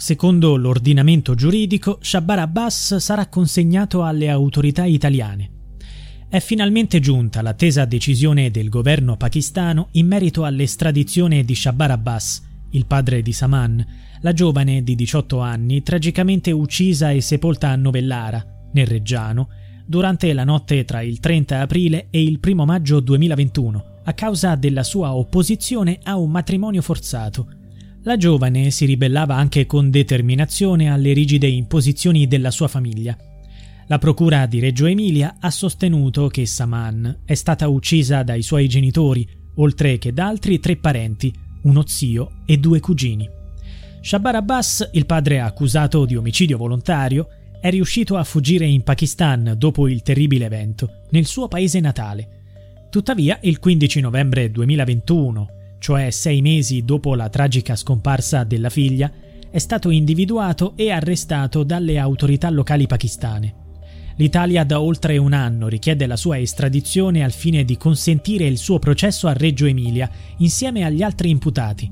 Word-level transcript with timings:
Secondo 0.00 0.54
l'ordinamento 0.54 1.34
giuridico, 1.34 1.98
Shabbar 2.00 2.38
Abbas 2.38 2.98
sarà 2.98 3.26
consegnato 3.26 4.04
alle 4.04 4.30
autorità 4.30 4.84
italiane. 4.84 5.50
È 6.28 6.38
finalmente 6.38 7.00
giunta 7.00 7.42
l'attesa 7.42 7.84
decisione 7.84 8.52
del 8.52 8.68
governo 8.68 9.16
pakistano 9.16 9.88
in 9.92 10.06
merito 10.06 10.44
all'estradizione 10.44 11.42
di 11.42 11.52
Shabbar 11.52 11.90
Abbas, 11.90 12.44
il 12.70 12.86
padre 12.86 13.22
di 13.22 13.32
Saman, 13.32 13.84
la 14.20 14.32
giovane 14.32 14.84
di 14.84 14.94
18 14.94 15.40
anni 15.40 15.82
tragicamente 15.82 16.52
uccisa 16.52 17.10
e 17.10 17.20
sepolta 17.20 17.70
a 17.70 17.76
Novellara, 17.76 18.68
nel 18.74 18.86
Reggiano, 18.86 19.48
durante 19.84 20.32
la 20.32 20.44
notte 20.44 20.84
tra 20.84 21.00
il 21.00 21.18
30 21.18 21.60
aprile 21.60 22.06
e 22.10 22.22
il 22.22 22.38
1 22.40 22.64
maggio 22.64 23.00
2021, 23.00 23.84
a 24.04 24.12
causa 24.12 24.54
della 24.54 24.84
sua 24.84 25.16
opposizione 25.16 25.98
a 26.04 26.16
un 26.16 26.30
matrimonio 26.30 26.82
forzato. 26.82 27.48
La 28.02 28.16
giovane 28.16 28.70
si 28.70 28.86
ribellava 28.86 29.34
anche 29.34 29.66
con 29.66 29.90
determinazione 29.90 30.90
alle 30.90 31.12
rigide 31.12 31.48
imposizioni 31.48 32.26
della 32.26 32.50
sua 32.50 32.68
famiglia. 32.68 33.16
La 33.88 33.98
procura 33.98 34.46
di 34.46 34.60
Reggio 34.60 34.86
Emilia 34.86 35.36
ha 35.40 35.50
sostenuto 35.50 36.28
che 36.28 36.46
Saman 36.46 37.22
è 37.24 37.34
stata 37.34 37.66
uccisa 37.68 38.22
dai 38.22 38.42
suoi 38.42 38.68
genitori, 38.68 39.26
oltre 39.56 39.98
che 39.98 40.12
da 40.12 40.28
altri 40.28 40.60
tre 40.60 40.76
parenti, 40.76 41.34
uno 41.62 41.84
zio 41.86 42.42
e 42.46 42.58
due 42.58 42.80
cugini. 42.80 43.28
Shabar 44.00 44.36
Abbas, 44.36 44.90
il 44.92 45.04
padre 45.04 45.40
accusato 45.40 46.04
di 46.04 46.14
omicidio 46.14 46.56
volontario, 46.56 47.28
è 47.60 47.68
riuscito 47.70 48.16
a 48.16 48.24
fuggire 48.24 48.64
in 48.64 48.84
Pakistan 48.84 49.54
dopo 49.56 49.88
il 49.88 50.02
terribile 50.02 50.44
evento, 50.44 51.02
nel 51.10 51.26
suo 51.26 51.48
paese 51.48 51.80
natale. 51.80 52.86
Tuttavia, 52.90 53.38
il 53.42 53.58
15 53.58 54.00
novembre 54.00 54.50
2021, 54.50 55.48
cioè 55.78 56.10
sei 56.10 56.40
mesi 56.42 56.84
dopo 56.84 57.14
la 57.14 57.28
tragica 57.28 57.76
scomparsa 57.76 58.44
della 58.44 58.70
figlia, 58.70 59.10
è 59.50 59.58
stato 59.58 59.90
individuato 59.90 60.74
e 60.76 60.90
arrestato 60.90 61.62
dalle 61.62 61.98
autorità 61.98 62.50
locali 62.50 62.86
pakistane. 62.86 63.54
L'Italia 64.16 64.64
da 64.64 64.80
oltre 64.80 65.16
un 65.16 65.32
anno 65.32 65.68
richiede 65.68 66.06
la 66.06 66.16
sua 66.16 66.38
estradizione 66.38 67.22
al 67.22 67.32
fine 67.32 67.64
di 67.64 67.76
consentire 67.76 68.46
il 68.46 68.58
suo 68.58 68.78
processo 68.80 69.28
a 69.28 69.32
Reggio 69.32 69.66
Emilia 69.66 70.10
insieme 70.38 70.84
agli 70.84 71.02
altri 71.02 71.30
imputati. 71.30 71.90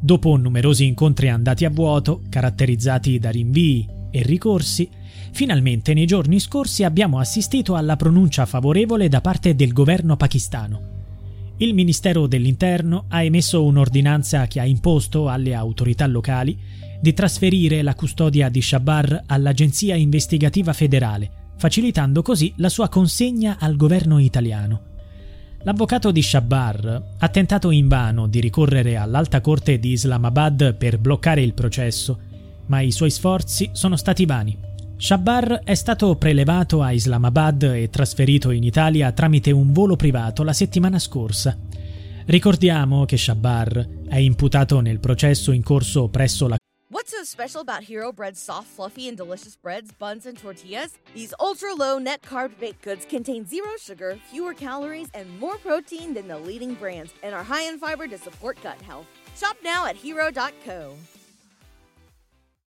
Dopo 0.00 0.36
numerosi 0.36 0.84
incontri 0.84 1.28
andati 1.28 1.64
a 1.64 1.70
vuoto, 1.70 2.22
caratterizzati 2.28 3.18
da 3.18 3.30
rinvii 3.30 3.88
e 4.10 4.22
ricorsi, 4.22 4.90
finalmente 5.30 5.94
nei 5.94 6.06
giorni 6.06 6.40
scorsi 6.40 6.82
abbiamo 6.82 7.20
assistito 7.20 7.76
alla 7.76 7.96
pronuncia 7.96 8.46
favorevole 8.46 9.08
da 9.08 9.20
parte 9.20 9.54
del 9.54 9.72
governo 9.72 10.16
pakistano. 10.16 10.93
Il 11.58 11.72
Ministero 11.72 12.26
dell'Interno 12.26 13.04
ha 13.08 13.22
emesso 13.22 13.64
un'ordinanza 13.64 14.48
che 14.48 14.58
ha 14.58 14.64
imposto 14.64 15.28
alle 15.28 15.54
autorità 15.54 16.04
locali 16.06 16.58
di 17.00 17.12
trasferire 17.12 17.80
la 17.82 17.94
custodia 17.94 18.48
di 18.48 18.60
Shabar 18.60 19.22
all'Agenzia 19.26 19.94
investigativa 19.94 20.72
federale, 20.72 21.52
facilitando 21.56 22.22
così 22.22 22.52
la 22.56 22.68
sua 22.68 22.88
consegna 22.88 23.56
al 23.60 23.76
governo 23.76 24.18
italiano. 24.18 24.92
L'avvocato 25.62 26.10
di 26.10 26.22
Shabbar 26.22 27.02
ha 27.18 27.28
tentato 27.28 27.70
invano 27.70 28.26
di 28.26 28.40
ricorrere 28.40 28.96
all'Alta 28.96 29.40
Corte 29.40 29.78
di 29.78 29.92
Islamabad 29.92 30.74
per 30.74 30.98
bloccare 30.98 31.42
il 31.42 31.54
processo, 31.54 32.18
ma 32.66 32.80
i 32.80 32.90
suoi 32.90 33.10
sforzi 33.10 33.70
sono 33.72 33.96
stati 33.96 34.26
vani. 34.26 34.58
Shabbar 34.96 35.60
è 35.64 35.74
stato 35.74 36.14
prelevato 36.16 36.80
a 36.80 36.92
Islamabad 36.92 37.62
e 37.64 37.90
trasferito 37.90 38.50
in 38.50 38.62
Italia 38.62 39.10
tramite 39.12 39.50
un 39.50 39.72
volo 39.72 39.96
privato 39.96 40.42
la 40.44 40.52
settimana 40.52 40.98
scorsa. 40.98 41.58
Ricordiamo 42.26 43.04
che 43.04 43.18
Shabbar 43.18 44.04
è 44.08 44.16
imputato 44.16 44.80
nel 44.80 45.00
processo 45.00 45.52
in 45.52 45.62
corso 45.62 46.08
presso 46.08 46.48
la 46.48 46.56
What's 46.90 47.10
so 47.10 47.24
special 47.24 47.60
about 47.60 47.82
Hero 47.90 48.12
Bread's 48.12 48.40
soft, 48.40 48.68
fluffy, 48.68 49.08
and 49.08 49.16
delicious 49.16 49.56
breads, 49.60 49.90
buns, 49.98 50.26
and 50.26 50.38
tortillas? 50.38 50.92
These 51.12 51.34
ultra 51.40 51.74
low 51.74 51.98
net 51.98 52.22
carb 52.22 52.52
baked 52.60 52.82
goods 52.82 53.04
contain 53.04 53.44
zero 53.46 53.76
sugar, 53.78 54.16
fewer 54.30 54.54
calories, 54.54 55.08
and 55.12 55.26
more 55.40 55.58
protein 55.58 56.14
than 56.14 56.28
the 56.28 56.38
leading 56.38 56.74
brands, 56.74 57.12
and 57.22 57.34
are 57.34 57.42
high 57.42 57.68
in 57.68 57.78
fiber 57.78 58.06
to 58.06 58.16
support 58.16 58.62
gut 58.62 58.80
health. 58.80 59.06
Shop 59.34 59.56
now 59.62 59.86
at 59.86 59.96
hero.co. 59.96 60.94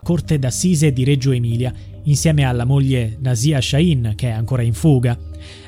Corte 0.06 0.38
d'Assise 0.38 0.94
di 0.94 1.04
Reggio 1.04 1.32
Emilia, 1.32 1.74
insieme 2.04 2.44
alla 2.44 2.64
moglie 2.64 3.18
Nasia 3.22 3.60
Shahin, 3.60 4.14
che 4.16 4.28
è 4.28 4.32
ancora 4.32 4.62
in 4.62 4.74
fuga, 4.74 5.18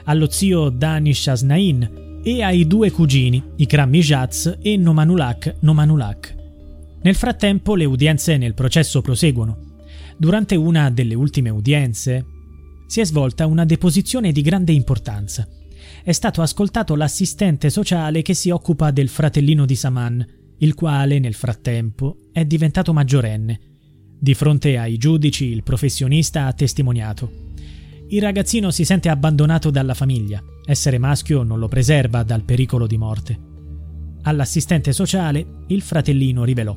allo 0.03 0.29
zio 0.29 0.69
Danish 0.69 1.27
Asnain 1.27 2.19
e 2.23 2.43
ai 2.43 2.67
due 2.67 2.91
cugini, 2.91 3.41
Ikram 3.55 3.89
Mijaz 3.89 4.59
e 4.61 4.77
Nomanulak 4.77 5.55
Nomanulak. 5.61 6.35
Nel 7.01 7.15
frattempo 7.15 7.73
le 7.73 7.85
udienze 7.85 8.37
nel 8.37 8.53
processo 8.53 9.01
proseguono. 9.01 9.75
Durante 10.17 10.55
una 10.55 10.91
delle 10.91 11.15
ultime 11.15 11.49
udienze 11.49 12.25
si 12.85 12.99
è 12.99 13.05
svolta 13.05 13.47
una 13.47 13.65
deposizione 13.65 14.31
di 14.31 14.41
grande 14.41 14.71
importanza. 14.71 15.47
È 16.03 16.11
stato 16.11 16.43
ascoltato 16.43 16.95
l'assistente 16.95 17.71
sociale 17.71 18.21
che 18.21 18.35
si 18.35 18.51
occupa 18.51 18.91
del 18.91 19.09
fratellino 19.09 19.65
di 19.65 19.75
Saman, 19.75 20.23
il 20.59 20.75
quale 20.75 21.17
nel 21.17 21.33
frattempo 21.33 22.29
è 22.31 22.45
diventato 22.45 22.93
maggiorenne. 22.93 23.59
Di 24.19 24.33
fronte 24.33 24.77
ai 24.77 24.97
giudici 24.97 25.45
il 25.45 25.61
professionista 25.61 26.47
ha 26.47 26.53
testimoniato. 26.53 27.45
Il 28.09 28.21
ragazzino 28.21 28.71
si 28.71 28.83
sente 28.83 29.09
abbandonato 29.09 29.69
dalla 29.69 29.93
famiglia. 29.93 30.43
Essere 30.65 30.97
maschio 30.97 31.43
non 31.43 31.59
lo 31.59 31.67
preserva 31.67 32.23
dal 32.23 32.43
pericolo 32.43 32.87
di 32.87 32.97
morte. 32.97 33.39
All'assistente 34.23 34.91
sociale 34.91 35.45
il 35.67 35.81
fratellino 35.81 36.43
rivelò. 36.43 36.75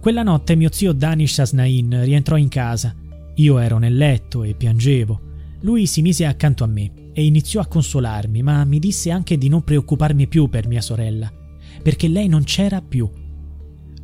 Quella 0.00 0.22
notte 0.22 0.56
mio 0.56 0.70
zio 0.72 0.92
Danish 0.92 1.38
Asnain 1.40 2.04
rientrò 2.04 2.36
in 2.36 2.48
casa. 2.48 2.94
Io 3.34 3.58
ero 3.58 3.78
nel 3.78 3.96
letto 3.96 4.42
e 4.42 4.54
piangevo. 4.54 5.20
Lui 5.60 5.86
si 5.86 6.02
mise 6.02 6.24
accanto 6.24 6.64
a 6.64 6.68
me 6.68 6.90
e 7.12 7.24
iniziò 7.24 7.60
a 7.60 7.66
consolarmi, 7.66 8.42
ma 8.42 8.64
mi 8.64 8.78
disse 8.78 9.10
anche 9.10 9.36
di 9.36 9.48
non 9.48 9.64
preoccuparmi 9.64 10.28
più 10.28 10.48
per 10.48 10.66
mia 10.66 10.80
sorella, 10.80 11.30
perché 11.82 12.08
lei 12.08 12.28
non 12.28 12.44
c'era 12.44 12.80
più. 12.80 13.10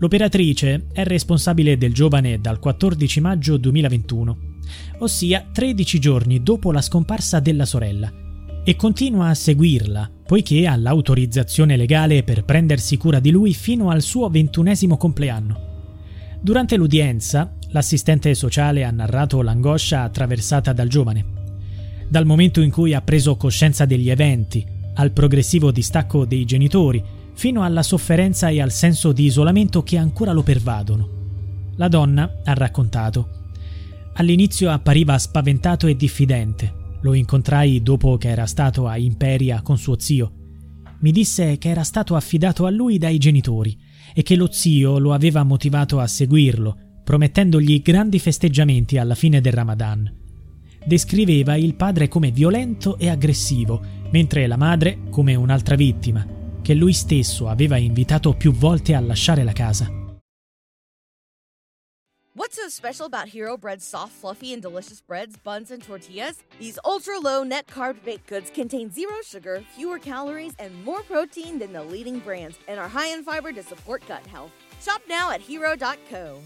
L'operatrice 0.05 0.89
è 0.93 1.03
responsabile 1.03 1.79
del 1.79 1.95
giovane 1.95 2.39
dal 2.39 2.59
14 2.59 3.21
maggio 3.23 3.57
2021, 3.57 4.39
ossia 4.99 5.49
13 5.51 5.99
giorni 5.99 6.43
dopo 6.43 6.73
la 6.73 6.83
scomparsa 6.83 7.41
della 7.41 7.65
sorella, 7.65 8.13
e 8.63 8.77
continua 8.77 9.29
a 9.29 9.35
seguirla, 9.35 10.11
poiché 10.27 10.67
ha 10.67 10.77
l'autorizzazione 10.77 11.79
legale 11.79 12.23
per 12.23 12.45
prendersi 12.45 12.99
cura 12.99 13.19
di 13.19 13.31
lui 13.31 13.55
fino 13.55 13.89
al 13.89 14.03
suo 14.03 14.29
ventunesimo 14.29 14.99
compleanno. 14.99 15.87
Durante 16.39 16.77
l'udienza, 16.77 17.57
l'assistente 17.69 18.35
sociale 18.35 18.85
ha 18.85 18.91
narrato 18.91 19.41
l'angoscia 19.41 20.03
attraversata 20.03 20.75
dal 20.75 20.89
giovane. 20.89 21.25
Dal 22.11 22.27
momento 22.27 22.61
in 22.61 22.71
cui 22.71 22.93
ha 22.93 23.01
preso 23.01 23.37
coscienza 23.37 23.87
degli 23.87 24.11
eventi, 24.11 24.63
al 24.97 25.13
progressivo 25.13 25.71
distacco 25.71 26.27
dei 26.27 26.45
genitori, 26.45 27.03
fino 27.35 27.63
alla 27.63 27.83
sofferenza 27.83 28.49
e 28.49 28.61
al 28.61 28.73
senso 28.73 29.13
di 29.13 29.25
isolamento 29.25 29.83
che 29.83 29.97
ancora 29.97 30.33
lo 30.33 30.43
pervadono. 30.43 31.09
La 31.77 31.89
donna 31.89 32.41
ha 32.45 32.55
raccontato. 32.55 33.43
All'inizio 34.15 34.71
appariva 34.71 35.19
spaventato 35.19 35.87
e 35.87 35.97
diffidente. 35.97 36.83
Lo 37.03 37.15
incontrai 37.15 37.83
dopo 37.83 38.17
che 38.17 38.29
era 38.29 38.47
stato 38.47 38.87
a 38.87 38.97
Imperia 38.97 39.61
con 39.61 39.77
suo 39.77 39.99
zio. 39.99 40.33
Mi 41.01 41.11
disse 41.11 41.59
che 41.59 41.69
era 41.69 41.83
stato 41.83 42.15
affidato 42.15 42.65
a 42.65 42.71
lui 42.71 42.97
dai 42.97 43.19
genitori 43.19 43.77
e 44.15 44.23
che 44.23 44.37
lo 44.37 44.49
zio 44.51 44.99
lo 44.99 45.13
aveva 45.13 45.43
motivato 45.43 45.99
a 45.99 46.07
seguirlo, 46.07 46.79
promettendogli 47.05 47.83
grandi 47.83 48.19
festeggiamenti 48.19 48.97
alla 48.97 49.15
fine 49.15 49.41
del 49.41 49.53
Ramadan. 49.53 50.23
Descriveva 50.87 51.57
il 51.57 51.75
padre 51.75 52.09
come 52.09 52.31
violento 52.31 52.97
e 52.99 53.09
aggressivo, 53.09 53.83
mentre 54.11 54.47
la 54.47 54.57
madre 54.57 54.99
come 55.11 55.35
un'altra 55.35 55.75
vittima, 55.75 56.25
che 56.65 56.73
lui 56.73 56.95
stesso 56.95 57.49
aveva 57.49 57.77
invitato 57.77 58.33
più 58.33 58.51
volte 58.53 58.95
a 58.95 59.01
lasciare 59.01 59.45
la 59.45 59.53
casa. 59.53 59.87
What's 62.37 62.57
so 62.57 62.69
special 62.69 63.07
about 63.07 63.29
Hero 63.29 63.57
Bread's 63.57 63.85
soft, 63.85 64.13
fluffy, 64.15 64.53
and 64.53 64.61
delicious 64.61 65.01
breads, 65.01 65.37
buns, 65.37 65.71
and 65.71 65.81
tortillas? 65.81 66.43
These 66.59 66.81
ultra 66.85 67.19
low 67.21 67.45
net 67.45 67.67
carb 67.67 68.03
baked 68.05 68.27
goods 68.27 68.51
contain 68.51 68.91
zero 68.91 69.15
sugar, 69.23 69.63
fewer 69.77 70.01
calories, 70.01 70.55
and 70.59 70.73
more 70.85 71.03
protein 71.03 71.61
than 71.61 71.73
the 71.73 71.85
leading 71.85 72.19
brands, 72.19 72.59
and 72.67 72.81
are 72.81 72.89
high 72.89 73.13
in 73.13 73.23
fiber 73.23 73.53
to 73.53 73.63
support 73.63 74.03
gut 74.09 74.27
health. 74.27 74.51
Shop 74.81 75.03
now 75.09 75.31
at 75.31 75.43
hero.co. 75.43 76.41